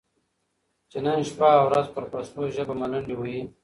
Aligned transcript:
چې 0.91 0.97
نن 1.05 1.19
شپه 1.29 1.47
او 1.59 1.63
ورځ 1.67 1.87
پر 1.95 2.03
پښتو 2.13 2.41
ژبه 2.55 2.73
ملنډې 2.81 3.15
وهي، 3.17 3.39